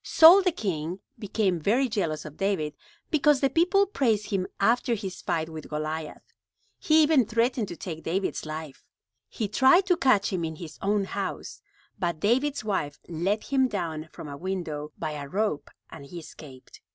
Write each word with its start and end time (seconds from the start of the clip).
Saul 0.03 0.41
the 0.41 0.51
king 0.51 0.99
became 1.19 1.59
very 1.59 1.87
jealous 1.87 2.25
of 2.25 2.35
David 2.37 2.73
because 3.11 3.39
the 3.39 3.51
people 3.51 3.85
praised 3.85 4.31
him 4.31 4.47
after 4.59 4.95
his 4.95 5.21
fight 5.21 5.47
with 5.47 5.69
Goliath. 5.69 6.23
He 6.79 7.03
even 7.03 7.23
threatened 7.23 7.67
to 7.67 7.75
take 7.77 8.01
David's 8.03 8.43
life. 8.47 8.83
He 9.29 9.47
tried 9.47 9.85
to 9.85 9.95
catch 9.97 10.33
him 10.33 10.43
in 10.43 10.55
his 10.55 10.79
own 10.81 11.03
house, 11.03 11.61
but 11.99 12.19
David's 12.19 12.63
wife 12.63 12.97
let 13.09 13.43
him 13.43 13.67
down 13.67 14.09
from 14.11 14.27
a 14.27 14.35
window 14.37 14.91
by 14.97 15.11
a 15.11 15.27
rope 15.27 15.69
and 15.91 16.03
he 16.03 16.17
escaped. 16.17 16.81